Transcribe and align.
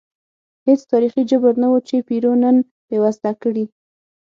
هېڅ 0.67 0.81
تاریخي 0.91 1.21
جبر 1.31 1.53
نه 1.61 1.67
و 1.71 1.75
چې 1.87 1.95
پیرو 2.07 2.31
نن 2.43 2.55
بېوزله 2.87 3.31
کړي. 3.43 3.65